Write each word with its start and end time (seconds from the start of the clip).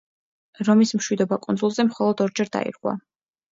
რომის 0.69 0.93
მშვიდობა 1.01 1.39
კუნძულზე 1.45 1.87
მხოლოდ 1.93 2.27
ორჯერ 2.29 2.53
დაირღვა. 2.59 2.99